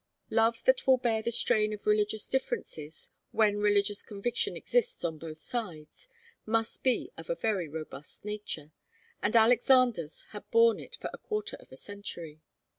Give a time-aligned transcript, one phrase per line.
[0.31, 5.37] Love that will bear the strain of religious differences, when religious conviction exists on both
[5.39, 6.07] sides,
[6.43, 8.71] must be of a very robust nature,
[9.21, 12.41] and Alexander's had borne it for a quarter of a century.